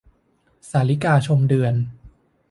[0.69, 1.73] สาลิกาชมเดือน